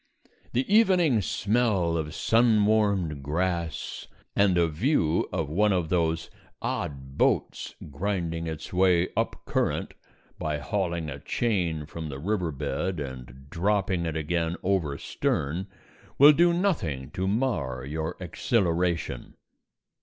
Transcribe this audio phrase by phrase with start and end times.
[0.53, 7.19] The evening smell of sun warmed grass and a view of one of those odd
[7.19, 9.93] boats grinding its way up current
[10.39, 15.67] by hauling a chain from the river bed and dropping it again over stern
[16.17, 19.35] will do nothing to mar your exhilaration.